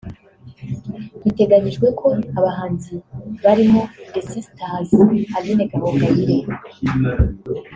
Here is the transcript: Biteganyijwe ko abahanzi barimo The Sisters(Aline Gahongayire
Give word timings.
Biteganyijwe 1.23 1.87
ko 1.99 2.07
abahanzi 2.39 2.93
barimo 3.43 3.81
The 4.11 4.21
Sisters(Aline 4.29 5.63
Gahongayire 5.71 6.37